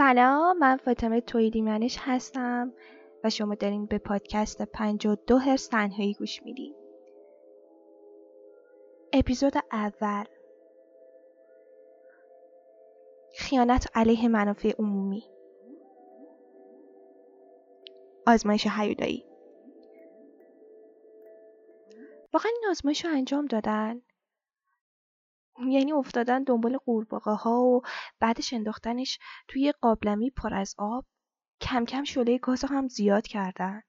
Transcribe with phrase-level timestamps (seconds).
[0.00, 2.72] سلام من فاطمه تویدی منش هستم
[3.24, 6.74] و شما دارین به پادکست 52 هرس تنهایی گوش میدین.
[9.12, 10.24] اپیزود اول.
[13.34, 15.24] خیانت علیه منافع عمومی.
[18.26, 19.24] آزمایش هیولایی
[22.32, 24.02] واقعا این آزمایش رو انجام دادن؟
[25.58, 27.82] یعنی افتادن دنبال قورباغه ها و
[28.20, 29.18] بعدش انداختنش
[29.48, 31.06] توی قابلمی پر از آب
[31.60, 33.82] کم کم شله گاز هم زیاد کردن.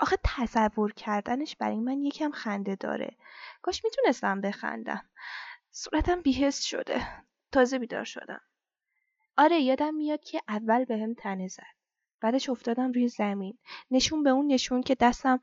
[0.00, 3.16] آخه تصور کردنش برای من یکم خنده داره.
[3.62, 5.08] کاش می‌تونستم بخندم.
[5.70, 7.06] صورتم بیهست شده.
[7.52, 8.40] تازه بیدار شدم.
[9.36, 11.74] آره یادم میاد که اول بهم هم تنه زد.
[12.20, 13.58] بعدش افتادم روی زمین.
[13.90, 15.40] نشون به اون نشون که دستم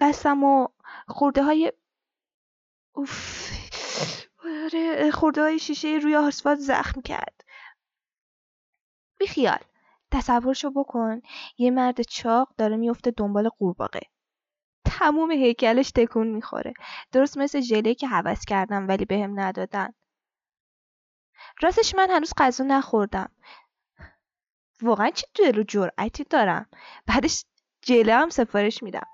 [0.00, 0.68] دستم و
[1.08, 1.72] خورده های
[2.98, 3.50] اوف.
[4.44, 7.44] آره خورده های شیشه روی آسفالت زخم کرد.
[9.18, 9.58] بیخیال
[10.10, 11.22] تصورشو بکن
[11.58, 14.00] یه مرد چاق داره میفته دنبال قورباغه.
[14.84, 16.74] تموم هیکلش تکون می‌خوره.
[17.12, 19.94] درست مثل ژله که حوض کردم ولی بهم ندادن.
[21.62, 23.30] راستش من هنوز غذا نخوردم.
[24.82, 26.66] واقعا چه دل و جرأتی دارم؟
[27.06, 27.44] بعدش
[27.82, 29.06] جله هم سفارش میدم.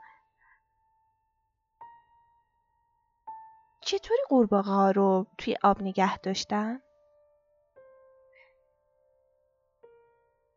[3.84, 6.80] چطوری قورباغه ها رو توی آب نگه داشتن؟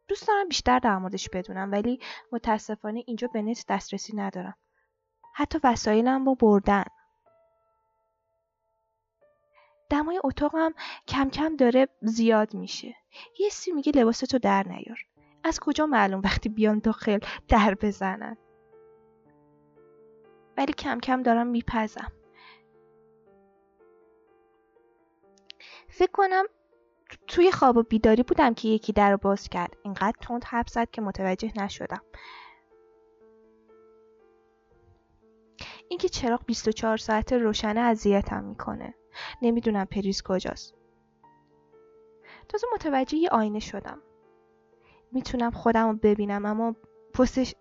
[0.08, 2.00] دوست دارم بیشتر در موردش بدونم ولی
[2.32, 4.56] متاسفانه اینجا به نت دسترسی ندارم.
[5.34, 6.84] حتی وسایلم رو بردن.
[9.90, 10.74] دمای اتاقم
[11.08, 12.96] کم کم داره زیاد میشه.
[13.40, 14.98] یه سی میگه لباستو در نیار.
[15.44, 18.38] از کجا معلوم وقتی بیان داخل در بزنن؟
[20.58, 22.12] ولی کم کم دارم میپزم.
[25.98, 26.46] فکر کنم
[27.28, 29.78] توی خواب و بیداری بودم که یکی در رو باز کرد.
[29.84, 32.02] اینقدر تند حرف زد که متوجه نشدم.
[35.90, 38.94] اینکه چراغ 24 ساعت روشنه اذیتم می‌کنه.
[39.42, 40.76] نمی‌دونم پریز کجاست.
[42.50, 44.02] تازه متوجه یه آینه شدم.
[45.12, 46.76] می‌تونم خودم رو ببینم اما
[47.14, 47.56] پستش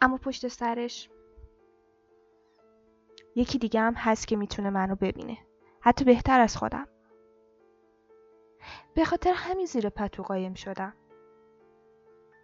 [0.00, 1.10] اما پشت سرش
[3.36, 5.38] یکی دیگه هم هست که می‌تونه منو ببینه.
[5.80, 6.88] حتی بهتر از خودم.
[8.94, 10.94] به خاطر همین زیر پتو قایم شدم.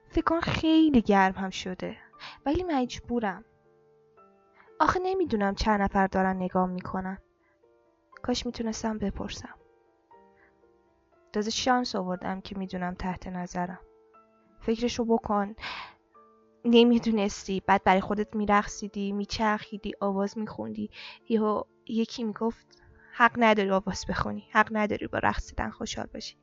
[0.09, 1.97] فکر کن خیلی گرم هم شده.
[2.47, 3.45] ولی مجبورم.
[4.81, 7.19] آخه نمی‌دونم چند نفر دارن نگاه می‌کنن.
[8.23, 9.55] کاش می‌تونستم بپرسم.
[11.33, 13.81] تازه شانس آوردم که می‌دونم تحت نظرم.
[14.61, 15.55] فکرشو بکن.
[16.71, 17.63] نمی‌دونستی.
[17.67, 20.91] بعد برای خودت میرقصیدی میچرخیدی آواز میخوندی.
[21.29, 22.83] یا یکی می‌گفت
[23.13, 24.49] حق نداری آواز بخونی.
[24.53, 26.37] حق نداری با رقصیدن خوشحال باشی.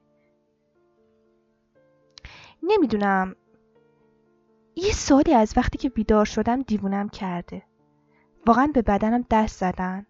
[2.64, 3.36] نمی‌دونم.
[4.76, 7.64] یه سالی از وقتی که بیدار شدم دیوونم کرده.
[8.48, 10.06] واقعا به بدنم دست زدن.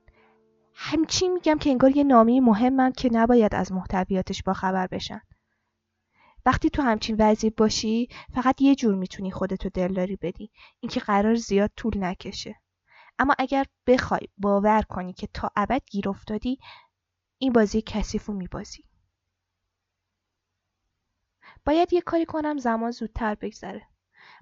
[0.74, 5.22] همچین میگم که انگار یه نامه مهمم که نباید از محتویاتش با خبر بشن
[6.48, 10.52] وقتی تو همچین وضعی باشی فقط یه جور می‌تونی خودتو دلداری بدی.
[10.80, 12.56] اینکه قرار زیاد طول نکشه.
[13.20, 16.60] اما اگر بخوای باور کنی که تا ابد گیر افتادی
[17.38, 18.84] این بازی کثیف و میبازی.
[21.66, 23.88] باید یه کاری کنم زمان زودتر بگذره.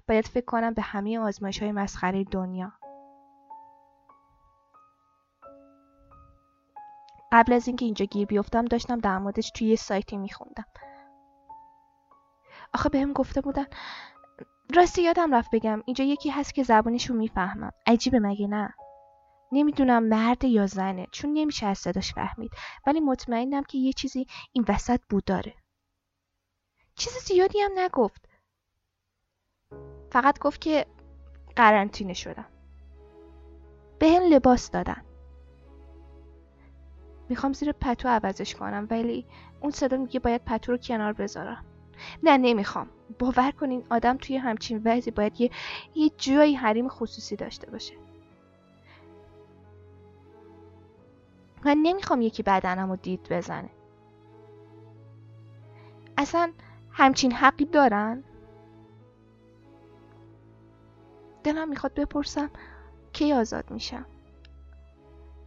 [0.08, 2.72] باید فکر کنم به همه آزمایش های مسخره دنیا.
[7.32, 10.64] قبل از اینکه اینجا گیر بیفتم داشتم در موردش توی یه سایتی میخوندم.
[12.76, 13.66] آخه بهم گفته بودن.
[14.74, 17.70] راستی یادم رفت بگم اینجا یکی هست که زبانشو می‌فهمم.
[17.86, 18.74] عجیبه مگه نه؟
[19.52, 22.50] نمی‌دونم مرد یا زنه چون نمیشه از صداش فهمید.
[22.86, 25.54] ولی مطمئنم که یه چیزی این وسط بود داره.
[26.94, 28.28] چیز زیادی هم نگفت.
[30.10, 30.86] فقط گفت که
[31.56, 32.46] قرنطینه شدم.
[33.98, 35.02] به هم لباس دادن.
[37.28, 39.26] می‌خوام زیر پتو عوضش کنم ولی
[39.60, 41.64] اون صدا میگه باید پتو رو کنار بذارم.
[42.22, 42.88] نه نمی‌خوام.
[43.18, 45.50] باور کنین آدم توی همچین وضعی باید یه,
[45.94, 47.94] یه جایی حریم خصوصی داشته باشه.
[51.64, 53.70] من نمی‌خوام یکی بدنم رو دید بزنه.
[56.18, 56.52] اصلا
[56.90, 58.24] همچین حقی دارن؟
[61.44, 62.50] دلم می‌خواد بپرسم
[63.12, 64.06] کی آزاد میشم.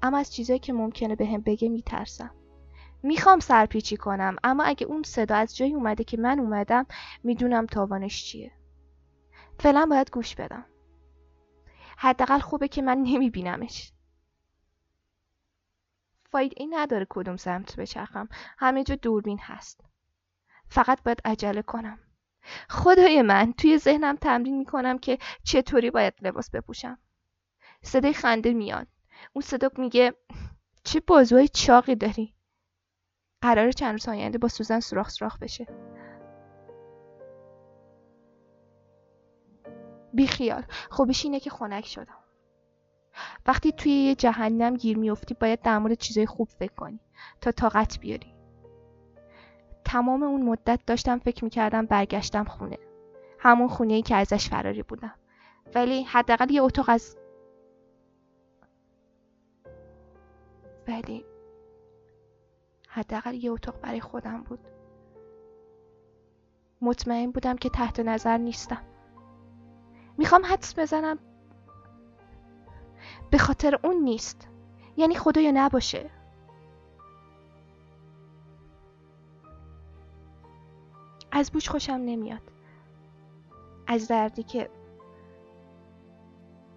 [0.04, 2.32] اما از چیزایی که ممکنه به بگه میترسم.
[3.04, 6.86] می‌خوام سرپیچی کنم اما اگه اون صدا از جایی اومده که من اومدم
[7.24, 8.52] می‌دونم تاوانش چیه.
[9.60, 10.66] فعلا باید گوش بدم.
[11.98, 13.92] حداقل خوبه که من نمیبینمش.
[16.32, 18.30] فایده ای نداره کدوم سمت بچرخم.
[18.58, 19.82] همه جا دوربین هست.
[20.70, 22.00] فقط باید عجله کنم.
[22.70, 26.98] خدای من توی ذهنم تمرین می‌کنم که چطوری باید لباس بپوشم.
[27.82, 28.88] صدای خنده میاد.
[29.34, 30.14] اون صدا میگه
[30.84, 32.36] چه بازوهای چاقی داری.
[33.42, 35.68] قرار چند روز آینده با سوزن سوراخ سوراخ بشه.
[40.14, 42.18] بیخیال خوبش اینه که خنک شدم.
[43.46, 47.00] وقتی توی یه جهنم گیر میافتی باید در مورد چیزای خوب فکر کنی
[47.42, 48.34] تا طاقت بیاری.
[49.86, 52.78] تمام اون مدت داشتم فکر می‌کردم برگشتم خونه.
[53.40, 55.16] همون خونه ای که ازش فراری بودم.
[55.76, 57.18] ولی حداقل یه اتاق از
[60.88, 61.26] ولی
[62.92, 64.60] حداقل یه اتاق برای خودم بود.
[66.82, 68.82] مطمئن بودم که تحت نظر نیستم.
[70.18, 71.20] می‌خوام حدس بزنم.
[73.32, 74.48] به خاطر اون نیست.
[74.98, 76.10] یعنی خدایا نباشه.
[81.32, 82.42] از بوش خوشم نمیاد.
[83.88, 84.70] از دردی که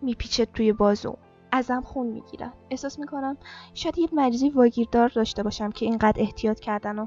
[0.03, 1.17] میپیچه توی بازو.
[1.53, 3.37] ازم خون می‌گیرن احساس می‌کنم
[3.75, 7.07] شاید یه مریضی واگیردار داشته باشم که اینقدر احتیاط کردن و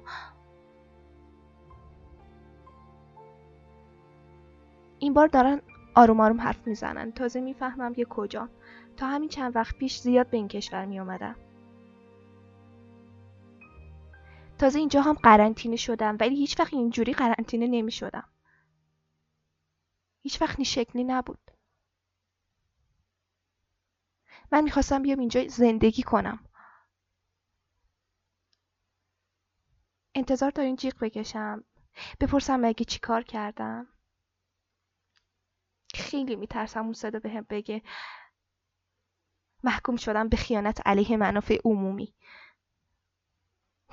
[5.00, 5.62] این بار دارن
[5.96, 8.50] آروم آروم حرف می‌زنن تازه می‌فهمم یه کجا
[8.98, 11.36] تا همین چند وقت پیش زیاد به این کشور می اومدم.
[14.58, 18.24] تازه اینجا هم قرنطینه شدم ولی هیچ وقت اینجوری قرنطینه نمی شدم.
[20.22, 21.52] هیچ وقت این شکلی نبود.
[24.52, 26.40] من می‌خواستم بیام اینجا زندگی کنم.
[30.16, 31.64] انتظار تا این جیغ بکشم.
[32.20, 33.88] بپرسم مگه چی کار کردم.
[35.96, 37.82] خیلی میترسم اون صدا بهم به بگه
[39.64, 42.14] محکوم شدم به خیانت علیه منافع عمومی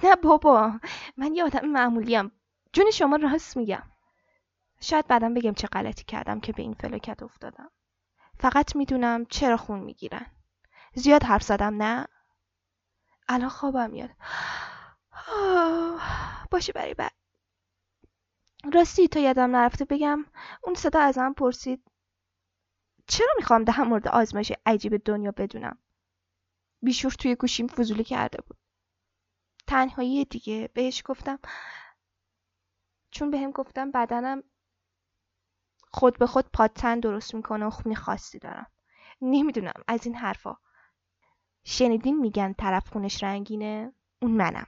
[0.05, 0.81] نه بابا
[1.17, 2.33] من یه آدم معمولیم
[2.73, 3.83] جون شما راست میگم
[4.81, 7.71] شاید بعدم بگم چه غلطی کردم که به این فلاکت افتادم
[8.39, 10.27] فقط می‌دونم چرا خون می‌گیرن
[10.95, 12.07] زیاد حرف زدم نه؟
[13.29, 14.11] الان خوابم میاد.
[16.51, 17.13] باشه برای بعد.
[18.75, 20.27] راستی تا یادم نرفته بگم
[20.63, 21.91] اون صدا ازم پرسید
[23.07, 25.79] چرا می‌خوام در مورد آزمایش عجیب دنیا بدونم؟
[26.83, 28.57] بیشور توی گوشیم فضولی کرده بود.
[29.67, 31.39] تنهایی دیگه بهش گفتم.
[33.11, 34.43] چون بهم به گفتم بدنم
[35.91, 38.67] خود به خود پادتن درست می‌کنه و خونی خاصی دارم.
[39.21, 40.57] نمی‌دونم از این حرفا.
[41.65, 43.93] شنیدین میگن طرف خونش رنگینه؟
[44.23, 44.67] اون منم.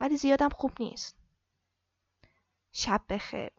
[0.00, 1.16] ولی زیادم خوب نیست.
[2.72, 3.50] شب بخیر.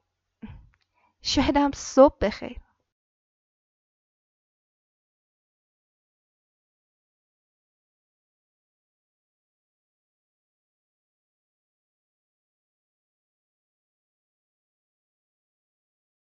[1.22, 2.58] شایدم صبح بخیر.